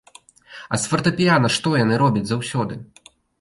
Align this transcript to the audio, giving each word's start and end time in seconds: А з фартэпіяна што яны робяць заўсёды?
А 0.73 0.79
з 0.83 0.89
фартэпіяна 0.91 1.51
што 1.57 1.75
яны 1.83 2.01
робяць 2.03 2.25
заўсёды? 2.31 2.81